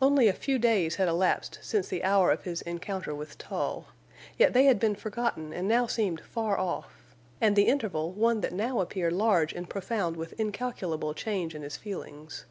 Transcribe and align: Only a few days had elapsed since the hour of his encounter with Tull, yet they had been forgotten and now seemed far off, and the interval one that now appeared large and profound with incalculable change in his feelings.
Only 0.00 0.28
a 0.28 0.32
few 0.32 0.60
days 0.60 0.94
had 0.94 1.08
elapsed 1.08 1.58
since 1.60 1.88
the 1.88 2.04
hour 2.04 2.30
of 2.30 2.44
his 2.44 2.62
encounter 2.62 3.12
with 3.12 3.36
Tull, 3.38 3.86
yet 4.38 4.52
they 4.52 4.66
had 4.66 4.78
been 4.78 4.94
forgotten 4.94 5.52
and 5.52 5.66
now 5.66 5.88
seemed 5.88 6.20
far 6.20 6.56
off, 6.56 7.16
and 7.40 7.56
the 7.56 7.66
interval 7.66 8.12
one 8.12 8.40
that 8.42 8.52
now 8.52 8.78
appeared 8.78 9.14
large 9.14 9.52
and 9.52 9.68
profound 9.68 10.16
with 10.16 10.32
incalculable 10.38 11.12
change 11.12 11.56
in 11.56 11.62
his 11.62 11.76
feelings. 11.76 12.44